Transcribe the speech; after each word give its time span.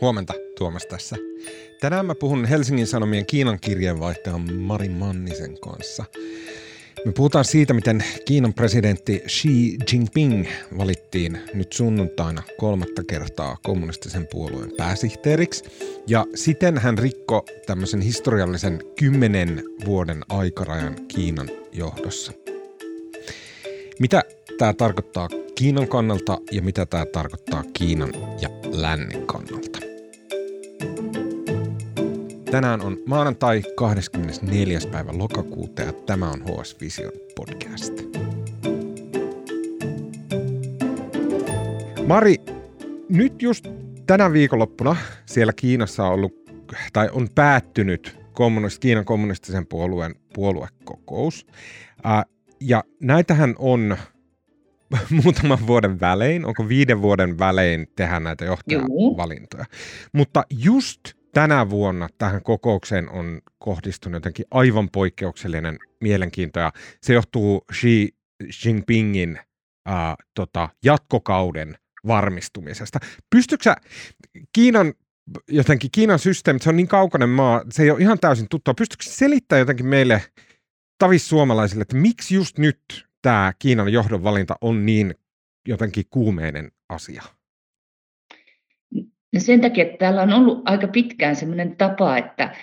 Huomenta, 0.00 0.34
Tuomas 0.58 0.86
tässä. 0.86 1.16
Tänään 1.80 2.06
mä 2.06 2.14
puhun 2.14 2.44
Helsingin 2.44 2.86
Sanomien 2.86 3.26
Kiinan 3.26 3.60
kirjeenvaihtajan 3.60 4.54
Mari 4.54 4.88
Mannisen 4.88 5.60
kanssa. 5.60 6.04
Me 7.04 7.12
puhutaan 7.12 7.44
siitä, 7.44 7.74
miten 7.74 8.04
Kiinan 8.24 8.54
presidentti 8.54 9.22
Xi 9.26 9.76
Jinping 9.92 10.46
valittiin 10.78 11.38
nyt 11.54 11.72
sunnuntaina 11.72 12.42
kolmatta 12.58 13.02
kertaa 13.04 13.56
kommunistisen 13.62 14.26
puolueen 14.26 14.72
pääsihteeriksi. 14.76 15.64
Ja 16.06 16.26
siten 16.34 16.78
hän 16.78 16.98
rikko 16.98 17.44
tämmöisen 17.66 18.00
historiallisen 18.00 18.82
kymmenen 18.98 19.62
vuoden 19.84 20.24
aikarajan 20.28 20.96
Kiinan 21.08 21.50
johdossa. 21.72 22.32
Mitä 23.98 24.22
tämä 24.58 24.72
tarkoittaa 24.72 25.28
Kiinan 25.54 25.88
kannalta 25.88 26.38
ja 26.50 26.62
mitä 26.62 26.86
tämä 26.86 27.06
tarkoittaa 27.06 27.64
Kiinan 27.72 28.12
ja 28.40 28.48
lännen 28.72 29.26
kannalta? 29.26 29.69
Tänään 32.50 32.80
on 32.80 32.98
maanantai 33.06 33.62
24. 33.76 34.78
päivä 34.92 35.10
lokakuuta 35.14 35.82
ja 35.82 35.92
tämä 35.92 36.30
on 36.30 36.42
HS 36.42 36.76
Vision 36.80 37.12
podcast. 37.36 37.92
Mari, 42.06 42.36
nyt 43.08 43.42
just 43.42 43.68
tänä 44.06 44.32
viikonloppuna 44.32 44.96
siellä 45.26 45.52
Kiinassa 45.52 46.06
on 46.06 46.12
ollut, 46.12 46.32
tai 46.92 47.08
on 47.12 47.28
päättynyt 47.34 48.18
kommunist, 48.32 48.78
Kiinan 48.78 49.04
kommunistisen 49.04 49.66
puolueen 49.66 50.14
puoluekokous. 50.34 51.46
Äh, 52.06 52.24
ja 52.60 52.84
näitähän 53.00 53.54
on 53.58 53.96
muutaman 55.24 55.66
vuoden 55.66 56.00
välein, 56.00 56.46
onko 56.46 56.68
viiden 56.68 57.02
vuoden 57.02 57.38
välein 57.38 57.86
tehdä 57.96 58.20
näitä 58.20 58.44
johtajavalintoja. 58.44 59.64
Mutta 60.12 60.44
just 60.50 61.19
tänä 61.32 61.70
vuonna 61.70 62.08
tähän 62.18 62.42
kokoukseen 62.42 63.10
on 63.10 63.40
kohdistunut 63.58 64.16
jotenkin 64.16 64.46
aivan 64.50 64.90
poikkeuksellinen 64.90 65.78
mielenkiinto 66.00 66.60
ja 66.60 66.72
se 67.02 67.12
johtuu 67.12 67.64
Xi 67.72 68.14
Jinpingin 68.64 69.38
äh, 69.88 70.14
tota, 70.34 70.68
jatkokauden 70.84 71.78
varmistumisesta. 72.06 72.98
Pystytkö 73.30 73.62
sä 73.62 73.76
Kiinan 74.52 74.94
jotenkin 75.48 75.90
Kiinan 75.90 76.18
systeemi, 76.18 76.60
se 76.60 76.68
on 76.68 76.76
niin 76.76 76.88
kaukainen 76.88 77.28
maa, 77.28 77.62
se 77.70 77.82
ei 77.82 77.90
ole 77.90 78.00
ihan 78.00 78.18
täysin 78.20 78.48
tuttua. 78.48 78.74
Pystytkö 78.74 79.04
selittää 79.04 79.58
jotenkin 79.58 79.86
meille 79.86 80.22
tavis 80.98 81.28
suomalaisille, 81.28 81.82
että 81.82 81.96
miksi 81.96 82.34
just 82.34 82.58
nyt 82.58 83.06
tämä 83.22 83.52
Kiinan 83.58 83.92
johdon 83.92 84.24
valinta 84.24 84.56
on 84.60 84.86
niin 84.86 85.14
jotenkin 85.68 86.04
kuumeinen 86.10 86.72
asia? 86.88 87.22
No 89.34 89.40
sen 89.40 89.60
takia, 89.60 89.84
että 89.84 89.96
täällä 89.96 90.22
on 90.22 90.32
ollut 90.32 90.62
aika 90.64 90.88
pitkään 90.88 91.36
sellainen 91.36 91.76
tapa, 91.76 92.16
että 92.16 92.56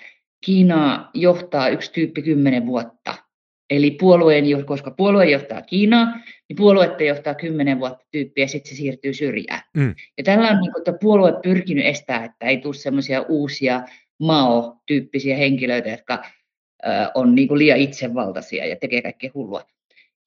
Kiinaa 0.46 1.10
johtaa 1.14 1.70
yksi 1.70 1.92
tyyppi 1.92 2.22
kymmenen 2.22 2.66
vuotta. 2.66 3.16
Eli 3.70 3.92
puolueen, 3.92 4.66
koska 4.66 4.92
puolue 4.92 5.26
johtaa 5.26 5.62
Kiinaa, 5.62 6.06
niin 6.50 6.58
puoluetta 6.58 7.04
johtaa 7.04 7.36
kymmenen 7.36 7.80
vuotta 7.80 8.06
tyyppiä 8.12 8.44
ja 8.44 8.48
sitten 8.48 8.70
se 8.70 8.76
siirtyy 8.76 9.14
syrjään. 9.14 9.62
Mm. 9.78 9.96
Ja 10.18 10.24
tällä 10.24 10.48
on 10.48 10.62
niin 10.62 10.72
kuin, 10.72 11.00
puolue 11.02 11.34
pyrkinyt 11.44 11.86
estää, 11.86 12.26
että 12.26 12.46
ei 12.46 12.58
tule 12.58 12.74
semmoisia 12.74 13.22
uusia 13.22 13.84
Mao-tyyppisiä 14.20 15.38
henkilöitä, 15.38 15.90
jotka 15.90 16.14
äh, 16.88 17.10
on 17.16 17.36
niin 17.36 17.48
kuin 17.48 17.60
liian 17.60 17.80
itsevaltaisia 17.80 18.66
ja 18.66 18.76
tekee 18.76 19.02
kaikkea 19.02 19.32
hullua. 19.34 19.64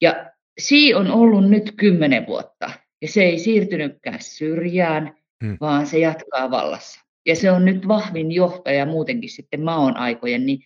Ja 0.01 0.31
Xi 0.61 0.93
on 0.93 1.11
ollut 1.11 1.49
nyt 1.49 1.73
kymmenen 1.77 2.27
vuotta 2.27 2.71
ja 3.01 3.07
se 3.07 3.23
ei 3.23 3.39
siirtynytkään 3.39 4.21
syrjään, 4.21 5.20
hmm. 5.41 5.57
vaan 5.61 5.87
se 5.87 5.99
jatkaa 5.99 6.51
vallassa. 6.51 7.01
Ja 7.25 7.35
se 7.35 7.51
on 7.51 7.65
nyt 7.65 7.87
vahvin 7.87 8.31
johtaja 8.31 8.85
muutenkin 8.85 9.29
sitten 9.29 9.61
maon 9.61 9.97
aikojen, 9.97 10.45
niin, 10.45 10.59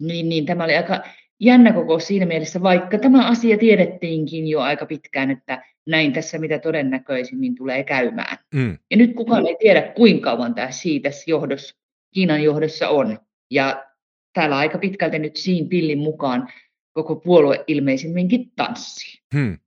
niin, 0.00 0.28
niin 0.28 0.46
tämä 0.46 0.64
oli 0.64 0.76
aika 0.76 1.02
jännä 1.40 1.72
koko 1.72 1.98
siinä 1.98 2.26
mielessä, 2.26 2.62
vaikka 2.62 2.98
tämä 2.98 3.28
asia 3.28 3.58
tiedettiinkin 3.58 4.48
jo 4.48 4.60
aika 4.60 4.86
pitkään, 4.86 5.30
että 5.30 5.64
näin 5.86 6.12
tässä 6.12 6.38
mitä 6.38 6.58
todennäköisimmin 6.58 7.54
tulee 7.54 7.84
käymään. 7.84 8.38
Hmm. 8.56 8.78
Ja 8.90 8.96
nyt 8.96 9.14
kukaan 9.14 9.46
ei 9.46 9.56
tiedä, 9.60 9.82
kuinka 9.82 10.30
kauan 10.30 10.54
tämä 10.54 10.70
siitä 10.70 11.10
johdossa, 11.26 11.76
Kiinan 12.14 12.42
johdossa 12.42 12.88
on. 12.88 13.18
Ja 13.50 13.84
täällä 14.32 14.56
aika 14.56 14.78
pitkälti 14.78 15.18
nyt 15.18 15.36
siinä 15.36 15.68
pillin 15.68 15.98
mukaan 15.98 16.48
koko 16.92 17.16
puolue 17.16 17.64
ilmeisimminkin 17.66 18.52
tanssii. 18.56 19.23
Hmm. 19.34 19.58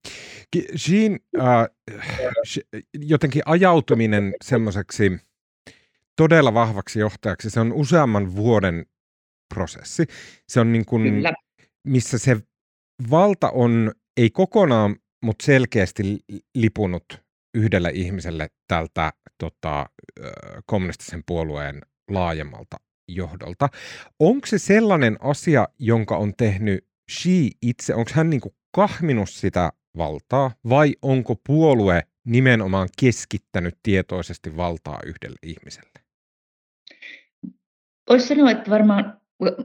Jean, 0.88 1.20
äh, 1.40 1.68
jotenkin 2.94 3.42
ajautuminen 3.46 4.34
semmoiseksi 4.44 5.12
todella 6.16 6.54
vahvaksi 6.54 7.00
johtajaksi, 7.00 7.50
se 7.50 7.60
on 7.60 7.74
useamman 7.74 8.36
vuoden 8.36 8.86
prosessi. 9.56 10.06
Se 10.48 10.60
on 10.60 10.72
niin 10.72 10.86
kuin, 10.86 11.24
missä 11.88 12.18
se 12.18 12.38
valta 13.12 13.50
on, 13.50 13.92
ei 14.18 14.30
kokonaan, 14.30 14.96
mutta 15.24 15.46
selkeästi 15.46 16.20
lipunut 16.56 17.04
yhdelle 17.54 17.92
ihmiselle 17.94 18.48
tältä 18.68 19.14
tota, 19.38 19.86
kommunistisen 20.66 21.24
puolueen 21.26 21.82
laajemmalta 22.10 22.78
johdolta. 23.08 23.70
Onko 24.20 24.48
se 24.48 24.58
sellainen 24.58 25.18
asia, 25.22 25.68
jonka 25.80 26.18
on 26.18 26.34
tehnyt 26.38 26.88
Xi 27.12 27.52
itse, 27.62 27.96
onko 27.96 28.12
hän 28.14 28.30
niin 28.30 28.42
kahminut 28.78 29.30
sitä 29.30 29.72
valtaa 29.98 30.52
vai 30.70 30.96
onko 31.02 31.36
puolue 31.48 32.04
nimenomaan 32.26 32.90
keskittänyt 33.00 33.78
tietoisesti 33.84 34.58
valtaa 34.58 35.00
yhdelle 35.06 35.38
ihmiselle? 35.44 36.00
Voisi 38.10 38.28
sanoa, 38.28 38.52
että 38.52 38.72
varmaan 38.72 39.22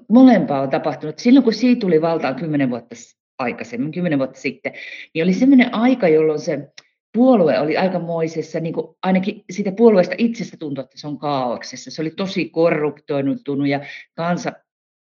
molempaa 0.08 0.60
on 0.60 0.70
tapahtunut. 0.70 1.18
Silloin 1.18 1.44
kun 1.44 1.52
Xi 1.52 1.76
tuli 1.76 2.00
valtaan 2.00 2.34
kymmenen 2.34 2.70
vuotta 2.70 2.94
aikaisemmin, 3.38 3.92
kymmenen 3.92 4.18
vuotta 4.18 4.40
sitten, 4.40 4.72
niin 5.14 5.24
oli 5.24 5.32
sellainen 5.32 5.74
aika, 5.74 6.08
jolloin 6.08 6.40
se 6.40 6.72
puolue 7.12 7.58
oli 7.58 7.76
aikamoisessa, 7.76 8.60
niin 8.60 8.74
kuin 8.74 8.96
ainakin 9.02 9.44
siitä 9.50 9.72
puolueesta 9.72 10.14
itsestä 10.18 10.56
tuntui, 10.56 10.84
että 10.84 10.98
se 10.98 11.06
on 11.06 11.18
kaauksessa. 11.18 11.90
Se 11.90 12.02
oli 12.02 12.10
tosi 12.10 12.48
korruptoinuttunut 12.48 13.68
ja 13.68 13.80
kansa 14.14 14.52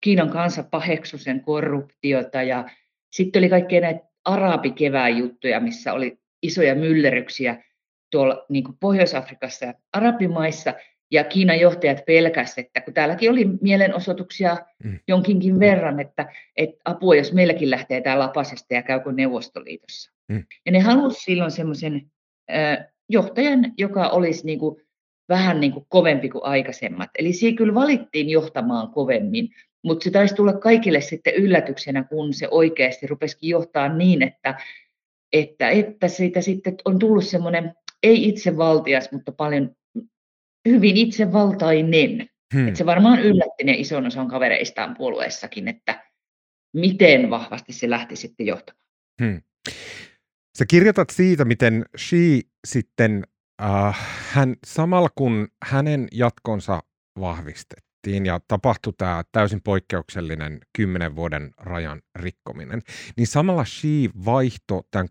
Kiinan 0.01 0.31
kansa 0.31 0.63
paheksui 0.63 1.19
sen 1.19 1.41
korruptiota 1.41 2.43
ja 2.43 2.65
sitten 3.15 3.41
oli 3.41 3.49
kaikkea 3.49 3.81
näitä 3.81 4.07
arabikevään 4.25 5.19
juttuja, 5.19 5.61
missä 5.61 5.93
oli 5.93 6.19
isoja 6.43 6.75
myllerryksiä 6.75 7.65
tuolla 8.11 8.47
niin 8.49 8.65
kuin 8.65 8.77
Pohjois-Afrikassa 8.81 9.67
ja 9.67 9.75
arabimaissa, 9.93 10.75
ja 11.11 11.25
Kiinan 11.25 11.61
johtajat 11.61 12.05
pelkäsivät, 12.07 12.67
että 12.67 12.81
kun 12.81 12.95
täälläkin 12.95 13.31
oli 13.31 13.47
mielenosoituksia 13.61 14.57
mm. 14.85 14.99
jonkinkin 15.09 15.61
verran, 15.61 16.01
että, 16.01 16.33
että 16.57 16.77
apua, 16.85 17.17
jos 17.17 17.33
meilläkin 17.33 17.71
lähtee 17.71 18.01
tämä 18.01 18.19
lapasesta 18.19 18.75
ja 18.75 18.83
käykö 18.83 19.13
Neuvostoliitossa. 19.13 20.13
Mm. 20.29 20.45
Ja 20.67 20.73
ne 20.73 20.81
halusivat 20.81 21.25
silloin 21.25 21.51
semmoisen 21.51 22.11
johtajan, 23.09 23.73
joka 23.79 24.09
olisi 24.09 24.47
niin 24.47 24.59
kuin, 24.59 24.83
vähän 25.29 25.61
niin 25.61 25.73
kuin 25.73 25.87
kovempi 25.89 26.29
kuin 26.29 26.45
aikaisemmat. 26.45 27.11
Eli 27.19 27.33
siinä 27.33 27.57
kyllä 27.57 27.75
valittiin 27.75 28.31
johtamaan 28.31 28.91
kovemmin, 28.91 29.49
mutta 29.85 30.05
se 30.05 30.11
taisi 30.11 30.35
tulla 30.35 30.53
kaikille 30.53 31.01
sitten 31.01 31.35
yllätyksenä, 31.35 32.05
kun 32.05 32.35
se 32.35 32.49
oikeasti 32.51 33.07
rupesikin 33.07 33.51
johtaa 33.51 33.97
niin, 33.97 34.23
että, 34.23 34.61
että, 35.33 35.71
että 35.71 36.09
siitä 36.09 36.41
sitten 36.41 36.77
on 36.85 36.99
tullut 36.99 37.25
semmoinen, 37.25 37.75
ei 38.03 38.29
itsevaltias, 38.29 39.13
mutta 39.13 39.33
paljon 39.33 39.77
hyvin 40.69 40.97
itsevaltainen. 40.97 42.29
Hmm. 42.55 42.69
Että 42.69 42.79
se 42.79 42.87
varmaan 42.87 43.21
yllätti 43.21 43.65
ne 43.65 43.73
ison 43.73 44.07
osan 44.07 44.29
kavereistaan 44.29 44.95
puolueessakin, 44.97 45.69
että 45.69 46.05
miten 46.75 47.31
vahvasti 47.31 47.73
se 47.73 47.91
lähti 47.91 48.17
sitten 48.17 48.47
johtamaan. 48.47 48.85
Hmm. 49.23 49.43
Sä 50.59 50.65
kirjoitat 50.69 51.11
siitä, 51.11 51.45
miten 51.45 51.85
Xi 51.99 52.41
sitten, 52.67 53.25
äh, 53.63 53.99
hän, 54.33 54.57
samalla 54.67 55.09
kun 55.15 55.49
hänen 55.65 56.09
jatkonsa 56.13 56.83
vahvistettiin, 57.21 58.27
ja 58.27 58.41
tapahtui 58.49 58.93
tämä 58.99 59.23
täysin 59.33 59.61
poikkeuksellinen 59.63 60.61
kymmenen 60.77 61.17
vuoden 61.17 61.51
rajan 61.59 62.03
rikkominen, 62.15 62.83
niin 63.17 63.27
samalla 63.27 63.65
Xi 63.65 64.11
vaihto 64.25 64.83
tämän 64.91 65.09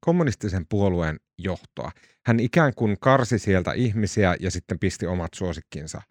kommunistisen 0.00 0.66
puolueen 0.68 1.20
johtoa. 1.38 1.90
Hän 2.26 2.40
ikään 2.40 2.74
kuin 2.74 2.96
karsi 3.00 3.38
sieltä 3.38 3.72
ihmisiä 3.72 4.36
ja 4.40 4.50
sitten 4.50 4.78
pisti 4.78 5.06
omat 5.06 5.34
suosikkinsa 5.34 6.02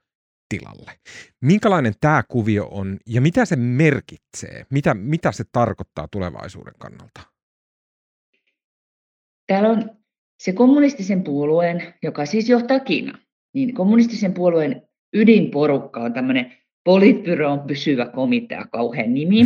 tilalle. 0.50 1.00
Minkälainen 1.42 1.94
tämä 2.02 2.24
kuvio 2.28 2.68
on 2.72 2.98
ja 3.06 3.22
mitä 3.22 3.46
se 3.46 3.56
merkitsee? 3.56 4.66
Mitä, 4.70 4.94
mitä 4.94 5.32
se 5.32 5.44
tarkoittaa 5.52 6.08
tulevaisuuden 6.08 6.74
kannalta? 6.80 7.22
Täällä 9.48 9.70
on 9.70 10.05
se 10.40 10.54
kommunistisen 10.54 11.24
puolueen, 11.24 11.94
joka 12.04 12.26
siis 12.26 12.50
johtaa 12.50 12.80
Kiinaa, 12.80 13.18
niin 13.54 13.74
kommunistisen 13.74 14.34
puolueen 14.34 14.82
ydinporukka 15.14 16.00
on 16.02 16.14
tämmöinen 16.14 16.54
Politbyroon 16.84 17.60
pysyvä 17.60 18.06
komitea, 18.06 18.66
kauhean 18.72 19.14
nimi. 19.14 19.46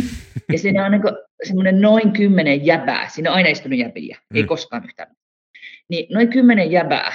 Ja 0.52 0.58
siinä 0.58 0.86
on 0.86 0.92
niin 0.92 1.02
semmoinen 1.46 1.80
noin 1.80 2.12
kymmenen 2.12 2.66
jäbää. 2.66 3.08
Siinä 3.08 3.30
on 3.30 3.36
aina 3.36 3.48
istunut 3.48 3.78
jäbiä, 3.78 4.18
mm. 4.30 4.36
ei 4.36 4.44
koskaan 4.44 4.84
yhtään. 4.84 5.16
Niin 5.88 6.06
noin 6.14 6.28
kymmenen 6.28 6.70
jäbää, 6.70 7.12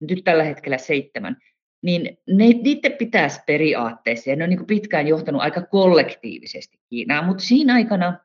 nyt 0.00 0.24
tällä 0.24 0.44
hetkellä 0.44 0.78
seitsemän. 0.78 1.36
niin 1.82 2.18
ne, 2.28 2.44
niiden 2.44 2.92
pitäisi 2.92 3.40
periaatteessa, 3.46 4.30
ja 4.30 4.36
ne 4.36 4.44
on 4.44 4.50
niin 4.50 4.66
pitkään 4.66 5.08
johtanut 5.08 5.42
aika 5.42 5.62
kollektiivisesti 5.62 6.78
Kiinaa, 6.90 7.26
mutta 7.26 7.44
siinä 7.44 7.74
aikana 7.74 8.18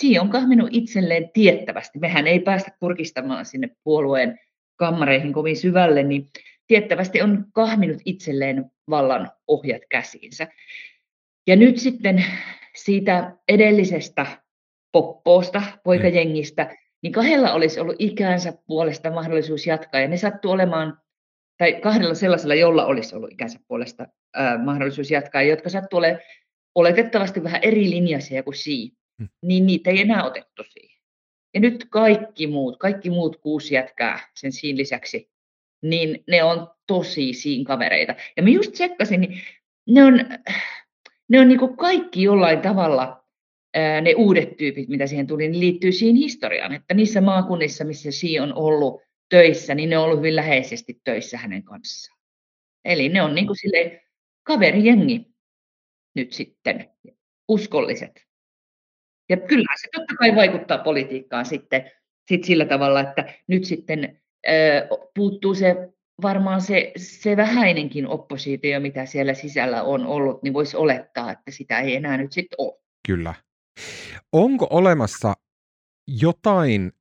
Xi 0.00 0.18
on 0.18 0.30
kahminut 0.30 0.68
itselleen 0.72 1.30
tiettävästi. 1.32 1.98
Mehän 1.98 2.26
ei 2.26 2.40
päästä 2.40 2.70
kurkistamaan 2.80 3.44
sinne 3.44 3.68
puolueen 3.84 4.38
kammareihin 4.76 5.32
kovin 5.32 5.56
syvälle, 5.56 6.02
niin 6.02 6.30
tiettävästi 6.66 7.22
on 7.22 7.44
kahminut 7.52 8.02
itselleen 8.04 8.70
vallan 8.90 9.30
ohjat 9.48 9.82
käsiinsä. 9.88 10.48
Ja 11.46 11.56
nyt 11.56 11.78
sitten 11.78 12.24
siitä 12.76 13.36
edellisestä 13.48 14.26
poppoosta, 14.92 15.62
poikajengistä, 15.84 16.76
niin 17.02 17.12
kahdella 17.12 17.52
olisi 17.52 17.80
ollut 17.80 17.96
ikäänsä 17.98 18.52
puolesta 18.66 19.10
mahdollisuus 19.10 19.66
jatkaa, 19.66 20.00
ja 20.00 20.08
ne 20.08 20.16
sattuu 20.16 20.50
olemaan, 20.50 20.98
tai 21.58 21.72
kahdella 21.72 22.14
sellaisella, 22.14 22.54
jolla 22.54 22.86
olisi 22.86 23.16
ollut 23.16 23.32
ikänsä 23.32 23.58
puolesta 23.68 24.06
ää, 24.34 24.58
mahdollisuus 24.58 25.10
jatkaa, 25.10 25.42
jotka 25.42 25.68
sattuu 25.68 25.98
olemaan 25.98 26.22
oletettavasti 26.74 27.42
vähän 27.44 27.60
eri 27.62 27.90
linjaisia 27.90 28.42
kuin 28.42 28.54
hmm. 28.54 28.96
Niin 29.42 29.66
niitä 29.66 29.90
ei 29.90 30.00
enää 30.00 30.24
otettu 30.24 30.62
siihen. 30.68 31.00
Ja 31.54 31.60
nyt 31.60 31.86
kaikki 31.90 32.46
muut, 32.46 32.78
kaikki 32.78 33.10
muut 33.10 33.36
kuusi 33.36 33.74
jätkää 33.74 34.28
sen 34.34 34.52
siinä 34.52 34.76
lisäksi, 34.76 35.30
niin 35.82 36.24
ne 36.28 36.42
on 36.42 36.70
tosi 36.86 37.32
siinä 37.32 37.64
kavereita. 37.64 38.14
Ja 38.36 38.42
mä 38.42 38.48
just 38.48 38.72
tsekkasin, 38.72 39.20
niin 39.20 39.42
ne 39.86 40.04
on, 40.04 40.20
ne 41.28 41.40
on 41.40 41.48
niin 41.48 41.76
kaikki 41.76 42.22
jollain 42.22 42.60
tavalla 42.60 43.24
ne 44.02 44.14
uudet 44.16 44.56
tyypit, 44.56 44.88
mitä 44.88 45.06
siihen 45.06 45.26
tuli, 45.26 45.48
niin 45.48 45.60
liittyy 45.60 45.92
siihen 45.92 46.16
historiaan, 46.16 46.74
että 46.74 46.94
niissä 46.94 47.20
maakunnissa, 47.20 47.84
missä 47.84 48.10
Xi 48.10 48.40
on 48.40 48.54
ollut 48.54 49.02
töissä, 49.28 49.74
niin 49.74 49.90
ne 49.90 49.98
on 49.98 50.04
ollut 50.04 50.18
hyvin 50.18 50.36
läheisesti 50.36 51.00
töissä 51.04 51.38
hänen 51.38 51.62
kanssaan. 51.62 52.18
Eli 52.84 53.08
ne 53.08 53.22
on 53.22 53.34
niin 53.34 53.46
kuin 53.46 53.56
kaverijengi 54.42 55.26
nyt 56.14 56.32
sitten, 56.32 56.90
uskolliset. 57.48 58.24
Ja 59.28 59.36
kyllä 59.36 59.76
se 59.80 59.88
totta 59.94 60.14
kai 60.14 60.34
vaikuttaa 60.34 60.78
politiikkaan 60.78 61.46
sitten 61.46 61.90
sit 62.28 62.44
sillä 62.44 62.64
tavalla, 62.64 63.00
että 63.00 63.34
nyt 63.46 63.64
sitten 63.64 64.20
puuttuu 65.14 65.54
se 65.54 65.76
varmaan 66.22 66.60
se, 66.60 66.92
se 66.96 67.36
vähäinenkin 67.36 68.06
oppositio, 68.06 68.80
mitä 68.80 69.06
siellä 69.06 69.34
sisällä 69.34 69.82
on 69.82 70.06
ollut, 70.06 70.42
niin 70.42 70.54
voisi 70.54 70.76
olettaa, 70.76 71.32
että 71.32 71.50
sitä 71.50 71.80
ei 71.80 71.96
enää 71.96 72.16
nyt 72.16 72.32
sitten 72.32 72.56
ole. 72.58 72.80
Kyllä. 73.06 73.34
Onko 74.32 74.66
olemassa 74.70 75.34
jotain, 76.08 76.92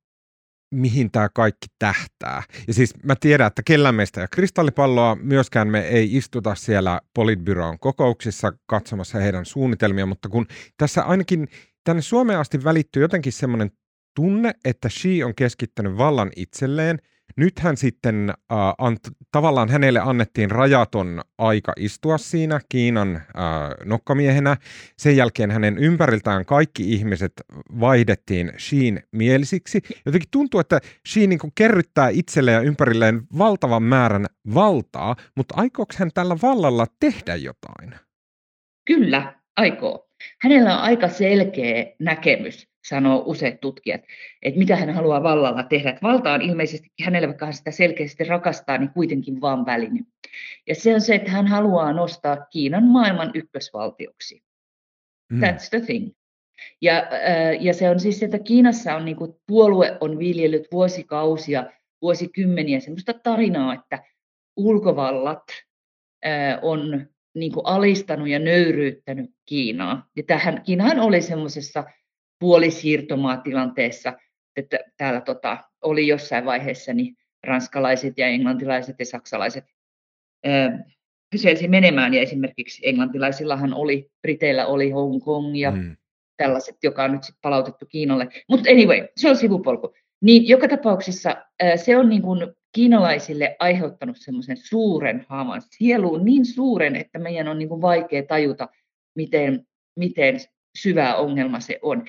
mihin 0.72 1.12
tämä 1.12 1.30
kaikki 1.36 1.68
tähtää? 1.80 2.44
Ja 2.68 2.74
siis 2.74 3.04
mä 3.04 3.16
tiedän, 3.20 3.48
että 3.48 3.62
kellään 3.66 3.96
meistä 3.96 4.20
ei 4.20 4.24
ole 4.24 4.30
kristallipalloa, 4.32 5.16
myöskään 5.16 5.68
me 5.68 5.80
ei 5.82 6.16
istuta 6.16 6.56
siellä 6.56 7.02
politbyroon 7.16 7.80
kokouksissa 7.80 8.54
katsomassa 8.66 9.20
heidän 9.20 9.46
suunnitelmia, 9.46 10.06
mutta 10.06 10.30
kun 10.30 10.46
tässä 10.78 11.04
ainakin 11.04 11.48
tänne 11.84 12.02
Suomeen 12.02 12.40
asti 12.40 12.64
välittyy 12.64 13.02
jotenkin 13.02 13.34
semmoinen 13.34 13.72
tunne, 14.16 14.54
että 14.66 14.90
Xi 14.90 15.24
on 15.24 15.36
keskittänyt 15.36 15.98
vallan 15.98 16.32
itselleen– 16.36 17.00
Nythän 17.38 17.78
sitten 17.78 18.30
äh, 18.30 18.58
ant, 18.78 19.00
tavallaan 19.32 19.70
hänelle 19.70 20.00
annettiin 20.00 20.52
rajaton 20.52 21.22
aika 21.38 21.74
istua 21.78 22.18
siinä 22.18 22.60
Kiinan 22.70 23.16
äh, 23.16 23.24
nokkamiehenä. 23.86 24.58
Sen 24.98 25.18
jälkeen 25.18 25.52
hänen 25.52 25.78
ympäriltään 25.78 26.46
kaikki 26.46 26.94
ihmiset 26.94 27.34
vaihdettiin 27.80 28.52
Xiin 28.58 29.04
mielisiksi. 29.12 29.82
Jotenkin 30.06 30.30
tuntuu, 30.32 30.60
että 30.60 30.80
Xi 31.10 31.28
niin 31.28 31.40
kerryttää 31.56 32.10
itselleen 32.10 32.56
ja 32.56 32.62
ympärilleen 32.62 33.22
valtavan 33.38 33.84
määrän 33.84 34.26
valtaa, 34.54 35.16
mutta 35.36 35.56
aikooko 35.58 35.94
hän 35.98 36.12
tällä 36.14 36.38
vallalla 36.42 36.88
tehdä 37.00 37.36
jotain? 37.36 37.96
Kyllä, 38.86 39.34
aikoo. 39.58 40.13
Hänellä 40.42 40.74
on 40.78 40.82
aika 40.82 41.08
selkeä 41.08 41.86
näkemys 42.00 42.68
sanoo 42.86 43.24
useat 43.26 43.62
tutkijat, 43.62 44.02
että 44.42 44.60
mitä 44.60 44.76
hän 44.76 44.94
haluaa 44.94 45.24
vallalla 45.24 45.64
tehdä. 45.64 45.90
Että 45.90 46.02
valta 46.02 46.34
on 46.34 46.42
ilmeisesti 46.42 46.92
hänelle, 47.04 47.28
vaikka 47.28 47.46
hän 47.46 47.54
sitä 47.54 47.72
selkeästi 47.72 48.24
rakastaa, 48.24 48.78
niin 48.78 48.90
kuitenkin 48.90 49.42
vaan 49.42 49.66
väline. 49.66 50.00
Ja 50.68 50.76
se 50.76 50.94
on 50.94 51.02
se, 51.02 51.16
että 51.16 51.32
hän 51.32 51.48
haluaa 51.48 51.94
nostaa 51.94 52.46
Kiinan 52.46 52.84
maailman 52.84 53.32
ykkösvaltioksi. 53.34 54.44
Mm. 55.32 55.40
That's 55.40 55.70
the 55.70 55.80
thing. 55.80 56.12
Ja, 56.82 56.98
äh, 56.98 57.62
ja 57.62 57.74
se 57.74 57.90
on 57.90 58.00
siis, 58.00 58.24
että 58.24 58.40
Kiinassa 58.40 58.96
on 58.96 59.06
niin 59.06 59.18
kuin, 59.18 59.34
puolue 59.48 59.98
on 60.02 60.20
viljellyt 60.20 60.68
vuosikausia, 60.72 61.66
vuosikymmeniä 62.02 62.80
sellaista 62.80 63.14
tarinaa, 63.14 63.74
että 63.74 64.04
ulkovallat 64.56 65.44
äh, 66.26 66.60
on 66.62 67.08
niin 67.36 67.52
kuin 67.52 67.66
alistanut 67.66 68.28
ja 68.28 68.40
nöyryyttänyt 68.40 69.32
Kiinaa. 69.46 70.10
Ja 70.16 70.24
tähän, 70.24 70.62
Kiinahan 70.64 71.00
oli 71.00 71.22
semmoisessa 71.22 71.84
puolisiirtomaatilanteessa, 72.40 74.14
että 74.56 74.80
täällä 74.98 75.22
tota, 75.22 75.58
oli 75.82 76.08
jossain 76.08 76.46
vaiheessa 76.46 76.94
niin 76.94 77.16
ranskalaiset 77.48 78.14
ja 78.18 78.28
englantilaiset 78.28 78.96
ja 79.00 79.06
saksalaiset 79.06 79.64
kyselsi 81.32 81.68
menemään, 81.68 82.14
ja 82.14 82.22
esimerkiksi 82.22 82.82
englantilaisillahan 82.88 83.74
oli, 83.74 84.10
Briteillä 84.22 84.66
oli 84.66 84.92
Hong 84.92 85.24
Kong 85.24 85.58
ja 85.58 85.72
mm. 85.72 85.98
tällaiset, 86.38 86.76
joka 86.84 87.04
on 87.04 87.12
nyt 87.12 87.24
sitten 87.24 87.42
palautettu 87.42 87.86
Kiinalle. 87.86 88.28
Mutta 88.50 88.70
anyway, 88.70 89.08
se 89.18 89.30
on 89.30 89.36
sivupolku. 89.36 89.94
Niin 90.24 90.48
joka 90.48 90.68
tapauksessa 90.68 91.46
se 91.76 91.98
on 91.98 92.10
niin 92.10 92.22
kuin 92.22 92.40
kiinalaisille 92.72 93.56
aiheuttanut 93.60 94.18
semmoisen 94.20 94.58
suuren 94.58 95.26
haavan 95.30 95.62
sieluun, 95.70 96.26
niin 96.26 96.46
suuren, 96.46 96.96
että 96.96 97.20
meidän 97.20 97.48
on 97.48 97.60
niin 97.60 97.70
kuin 97.70 97.82
vaikea 97.82 98.24
tajuta, 98.24 98.70
miten, 99.16 99.68
miten 100.00 100.40
syvä 100.78 101.16
ongelma 101.16 101.60
se 101.60 101.80
on. 101.82 102.06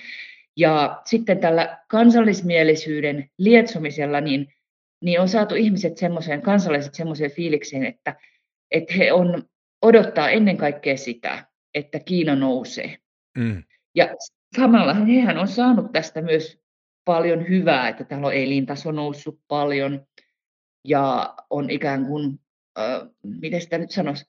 Ja 0.57 1.01
sitten 1.05 1.39
tällä 1.39 1.77
kansallismielisyyden 1.87 3.29
lietsomisella 3.37 4.21
niin, 4.21 4.53
niin 5.01 5.21
on 5.21 5.29
saatu 5.29 5.55
ihmiset 5.55 5.97
semmoiseen, 5.97 6.41
kansalaiset 6.41 6.95
semmoiseen 6.95 7.31
fiilikseen, 7.31 7.85
että, 7.85 8.15
että 8.71 8.93
he 8.93 9.13
on, 9.13 9.43
odottaa 9.81 10.29
ennen 10.29 10.57
kaikkea 10.57 10.97
sitä, 10.97 11.45
että 11.73 11.99
Kiina 11.99 12.35
nousee. 12.35 12.97
Mm. 13.37 13.63
Ja 13.95 14.15
samalla 14.55 14.93
hehän 14.93 15.37
on 15.37 15.47
saanut 15.47 15.91
tästä 15.91 16.21
myös 16.21 16.64
paljon 17.05 17.49
hyvää, 17.49 17.89
että 17.89 18.03
täällä 18.03 18.27
on 18.27 18.33
elintaso 18.33 18.91
noussut 18.91 19.39
paljon 19.47 20.05
ja 20.87 21.35
on 21.49 21.69
ikään 21.69 22.05
kuin, 22.05 22.39
äh, 22.79 23.09
miten 23.23 23.61
sitä 23.61 23.77
nyt 23.77 23.91
sanoisi, 23.91 24.25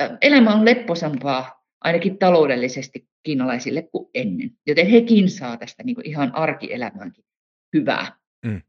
äh, 0.00 0.10
elämä 0.20 0.54
on 0.54 0.64
lepposampaa 0.64 1.64
ainakin 1.80 2.18
taloudellisesti 2.18 3.08
kiinalaisille 3.22 3.82
kuin 3.82 4.10
ennen. 4.14 4.50
Joten 4.66 4.86
hekin 4.86 5.30
saa 5.30 5.56
tästä 5.56 5.82
niin 5.82 5.96
ihan 6.04 6.34
arkielämäänkin 6.34 7.24
hyvää. 7.76 8.16
Mm. 8.46 8.62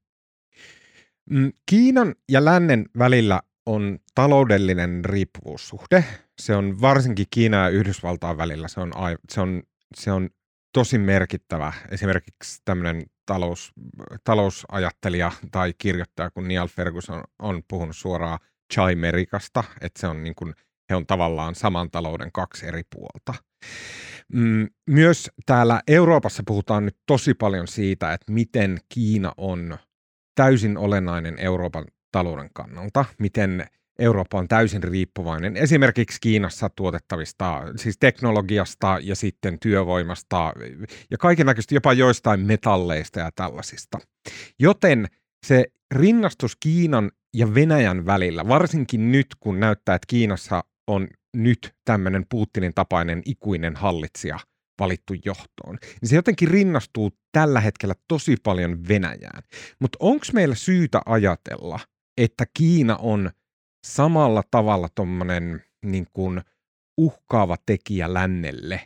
mm. 1.29 1.53
Kiinan 1.69 2.15
ja 2.29 2.45
lännen 2.45 2.85
välillä 2.97 3.41
on 3.65 3.99
taloudellinen 4.15 5.05
riippuvuussuhde. 5.05 6.03
Se 6.41 6.55
on 6.55 6.81
varsinkin 6.81 7.25
Kiina 7.29 7.57
ja 7.57 7.69
Yhdysvaltain 7.69 8.37
välillä. 8.37 8.67
Se 8.67 8.79
on, 8.79 8.91
se 9.29 9.41
on, 9.41 9.63
se 9.95 10.11
on 10.11 10.29
tosi 10.73 10.97
merkittävä. 10.97 11.73
Esimerkiksi 11.91 12.61
tämmöinen 12.65 13.03
talous, 13.25 13.71
talousajattelija 14.23 15.31
tai 15.51 15.73
kirjoittaja 15.77 16.31
kuin 16.31 16.47
Neil 16.47 16.67
Ferguson 16.67 17.23
on 17.39 17.63
puhunut 17.67 17.95
suoraan 17.95 18.39
Chaimerikasta, 18.73 19.63
että 19.81 19.99
se 19.99 20.07
on 20.07 20.23
niin 20.23 20.35
kuin– 20.35 20.53
he 20.91 20.95
on 20.95 21.07
tavallaan 21.07 21.55
saman 21.55 21.91
talouden 21.91 22.31
kaksi 22.31 22.67
eri 22.67 22.83
puolta. 22.95 23.33
Mm, 24.33 24.67
myös 24.89 25.31
täällä 25.45 25.81
Euroopassa 25.87 26.43
puhutaan 26.47 26.85
nyt 26.85 26.97
tosi 27.05 27.33
paljon 27.33 27.67
siitä, 27.67 28.13
että 28.13 28.31
miten 28.31 28.77
Kiina 28.89 29.31
on 29.37 29.77
täysin 30.35 30.77
olennainen 30.77 31.39
Euroopan 31.39 31.85
talouden 32.11 32.49
kannalta, 32.53 33.05
miten 33.19 33.67
Eurooppa 33.99 34.37
on 34.37 34.47
täysin 34.47 34.83
riippuvainen 34.83 35.57
esimerkiksi 35.57 36.17
Kiinassa 36.21 36.69
tuotettavista, 36.69 37.61
siis 37.75 37.97
teknologiasta 37.99 38.97
ja 39.01 39.15
sitten 39.15 39.59
työvoimasta 39.59 40.53
ja 41.11 41.17
kaikenlaista 41.17 41.73
jopa 41.73 41.93
joistain 41.93 42.39
metalleista 42.39 43.19
ja 43.19 43.31
tällaisista. 43.35 43.97
Joten 44.59 45.07
se 45.47 45.65
rinnastus 45.95 46.55
Kiinan 46.59 47.11
ja 47.33 47.53
Venäjän 47.53 48.05
välillä, 48.05 48.47
varsinkin 48.47 49.11
nyt 49.11 49.27
kun 49.39 49.59
näyttää, 49.59 49.95
että 49.95 50.07
Kiinassa 50.07 50.63
on 50.87 51.07
nyt 51.35 51.75
tämmöinen 51.85 52.25
Putinin 52.29 52.73
tapainen 52.73 53.21
ikuinen 53.25 53.75
hallitsija 53.75 54.39
valittu 54.79 55.13
johtoon, 55.25 55.77
niin 56.01 56.09
se 56.09 56.15
jotenkin 56.15 56.47
rinnastuu 56.47 57.11
tällä 57.31 57.59
hetkellä 57.59 57.95
tosi 58.07 58.35
paljon 58.43 58.87
Venäjään. 58.87 59.43
Mutta 59.79 59.97
onko 60.01 60.25
meillä 60.33 60.55
syytä 60.55 61.01
ajatella, 61.05 61.79
että 62.17 62.45
Kiina 62.53 62.95
on 62.95 63.31
samalla 63.83 64.43
tavalla 64.51 64.89
tuommoinen 64.95 65.63
niin 65.85 66.07
kuin 66.13 66.41
uhkaava 66.97 67.55
tekijä 67.65 68.13
lännelle 68.13 68.81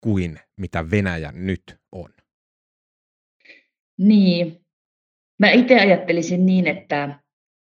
kuin 0.00 0.40
mitä 0.56 0.90
Venäjä 0.90 1.32
nyt 1.34 1.62
on? 1.92 2.10
Niin. 3.98 4.60
Mä 5.38 5.50
itse 5.50 5.80
ajattelisin 5.80 6.46
niin, 6.46 6.66
että 6.66 7.18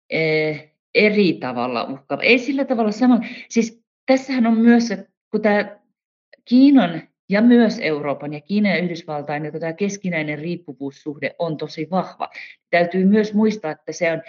eh, 0.09 0.71
eri 0.95 1.33
tavalla 1.33 1.83
uhkaava. 1.83 2.23
Ei 2.23 2.39
sillä 2.39 2.65
tavalla 2.65 2.91
sama. 2.91 3.19
Siis 3.49 3.83
tässähän 4.05 4.47
on 4.47 4.57
myös, 4.57 4.89
kun 5.31 5.41
tämä 5.41 5.79
Kiinan 6.45 7.01
ja 7.29 7.41
myös 7.41 7.79
Euroopan 7.79 8.33
ja 8.33 8.41
Kiinan 8.41 8.71
ja 8.71 8.77
Yhdysvaltain 8.77 9.43
niin 9.43 9.59
tämä 9.59 9.73
keskinäinen 9.73 10.39
riippuvuussuhde 10.39 11.35
on 11.39 11.57
tosi 11.57 11.87
vahva. 11.91 12.29
Täytyy 12.69 13.05
myös 13.05 13.33
muistaa, 13.33 13.71
että 13.71 13.91
se 13.91 14.11
on 14.11 14.21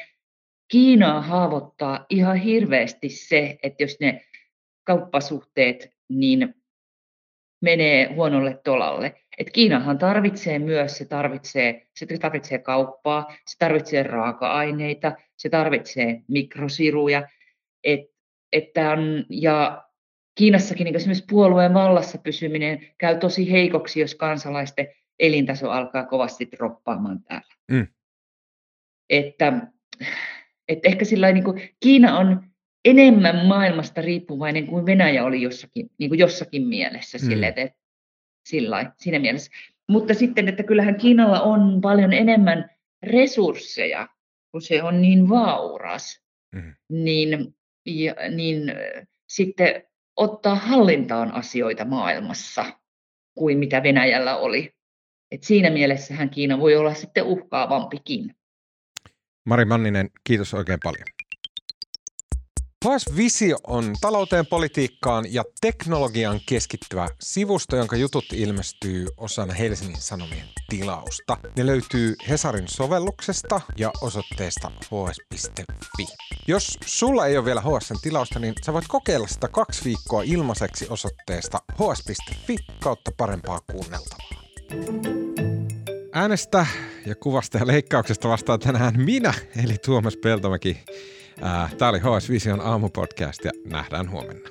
Kiinaa 0.73 1.21
haavoittaa 1.21 2.07
ihan 2.11 2.37
hirveästi 2.37 3.09
se, 3.09 3.59
että 3.63 3.83
jos 3.83 3.97
ne 4.01 4.25
kauppasuhteet 4.85 5.93
niin 6.09 6.55
menee 7.63 8.15
huonolle 8.15 8.61
tolalle. 8.65 9.21
Et 9.39 9.51
Kiinahan 9.51 9.99
tarvitsee 9.99 10.59
myös, 10.59 10.99
se 10.99 11.05
tarvitsee, 11.05 11.87
se 11.97 12.07
tarvitsee 12.07 12.59
kauppaa, 12.59 13.37
se 13.47 13.59
tarvitsee 13.59 14.03
raaka-aineita, 14.03 15.13
se 15.37 15.49
tarvitsee 15.49 16.23
mikrosiruja. 16.29 17.29
Et, 17.85 18.01
että 18.53 18.91
on, 18.91 19.25
ja 19.31 19.85
Kiinassakin 20.35 20.85
niin 20.85 20.97
esimerkiksi 20.97 21.27
puolueen 21.31 21.75
vallassa 21.75 22.19
pysyminen 22.19 22.89
käy 22.99 23.19
tosi 23.19 23.51
heikoksi, 23.51 24.01
jos 24.01 24.15
kansalaisten 24.15 24.89
elintaso 25.19 25.71
alkaa 25.71 26.07
kovasti 26.07 26.49
droppaamaan 26.53 27.23
täällä. 27.23 27.55
Mm. 27.71 27.87
Että, 29.11 29.53
että 30.69 30.89
ehkä 30.89 31.05
sillä 31.05 31.33
niin 31.33 31.45
kuin, 31.45 31.71
Kiina 31.81 32.19
on 32.19 32.43
enemmän 32.85 33.47
maailmasta 33.47 34.01
riippuvainen 34.01 34.67
kuin 34.67 34.87
Venäjä 34.87 35.25
oli 35.25 35.43
jossakin, 35.43 35.91
niin 35.99 36.11
kuin 36.11 36.19
jossakin 36.19 36.67
mielessä 36.67 37.19
mm. 37.19 37.25
sille, 37.27 37.47
että, 37.47 37.71
sillä 38.49 38.93
siinä 38.97 39.19
mielessä. 39.19 39.51
Mutta 39.89 40.15
sitten, 40.15 40.49
että 40.49 40.63
kyllähän 40.63 40.97
Kiinalla 40.97 41.41
on 41.41 41.81
paljon 41.81 42.13
enemmän 42.13 42.71
resursseja, 43.03 44.09
kun 44.51 44.63
se 44.63 44.83
on 44.83 45.03
niin 45.03 45.29
vauras, 45.29 46.21
mm. 46.55 46.75
niin, 46.89 47.55
ja, 47.87 48.15
niin 48.31 48.63
sitten 49.29 49.85
ottaa 50.17 50.55
hallintaan 50.55 51.33
asioita 51.33 51.85
maailmassa 51.85 52.65
kuin 53.35 53.59
mitä 53.59 53.83
Venäjällä 53.83 54.37
oli. 54.37 54.75
Et 55.31 55.43
siinä 55.43 55.71
mielessähän 55.71 56.31
Kiina 56.31 56.59
voi 56.59 56.77
olla 56.77 56.95
sitten 56.95 57.25
uhkaavampikin. 57.25 58.37
Mari 59.45 59.65
Manninen, 59.65 60.11
kiitos 60.25 60.55
oikein 60.55 60.79
paljon. 60.83 61.07
HS 62.85 63.17
Visio 63.17 63.57
on 63.67 63.95
talouteen, 64.01 64.47
politiikkaan 64.47 65.35
ja 65.35 65.45
teknologian 65.61 66.41
keskittyvä 66.49 67.09
sivusto, 67.21 67.77
jonka 67.77 67.97
jutut 67.97 68.25
ilmestyy 68.33 69.07
osana 69.17 69.55
Helsingin 69.55 70.01
Sanomien 70.01 70.47
tilausta. 70.69 71.37
Ne 71.57 71.67
löytyy 71.67 72.15
Hesarin 72.29 72.69
sovelluksesta 72.69 73.61
ja 73.77 73.91
osoitteesta 74.03 74.71
hs.fi. 74.85 76.07
Jos 76.47 76.79
sulla 76.87 77.27
ei 77.27 77.37
ole 77.37 77.45
vielä 77.45 77.61
HSn 77.61 77.97
tilausta, 78.03 78.39
niin 78.39 78.55
sä 78.67 78.73
voit 78.73 78.89
kokeilla 78.89 79.27
sitä 79.27 79.49
kaksi 79.49 79.85
viikkoa 79.85 80.23
ilmaiseksi 80.23 80.87
osoitteesta 80.89 81.59
hs.fi 81.73 82.57
kautta 82.83 83.11
parempaa 83.17 83.61
kuunneltavaa. 83.61 84.33
Äänestä 86.13 86.67
ja 87.07 87.15
kuvasta 87.15 87.59
ja 87.59 87.67
leikkauksesta 87.67 88.29
vastaa 88.29 88.59
tänään 88.59 88.95
minä, 89.01 89.35
eli 89.65 89.77
Tuomas 89.87 90.17
Peltomäki. 90.17 90.79
Tämä 91.79 91.89
oli 91.89 91.99
HS 91.99 92.31
Vision 92.31 92.61
aamupodcast 92.61 93.45
ja 93.45 93.51
nähdään 93.65 94.11
huomenna. 94.11 94.49